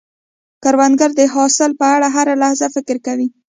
کروندګر 0.63 1.11
د 1.19 1.21
حاصل 1.33 1.71
په 1.79 1.85
اړه 1.95 2.07
هره 2.15 2.33
لحظه 2.43 2.65
فکر 2.75 2.97
کوي 3.05 3.27